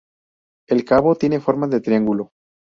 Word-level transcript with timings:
El 0.67 0.83
cabo 0.83 1.13
tiene 1.15 1.39
forma 1.39 1.67
de 1.67 1.79
triángulo. 1.79 2.31